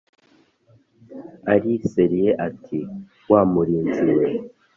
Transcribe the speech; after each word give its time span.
ari 1.53 1.69
i 1.77 1.79
Seyiri 1.91 2.21
j 2.35 2.37
ati 2.47 2.79
wa 3.31 3.41
murinzi 3.51 4.09
we 4.17 4.27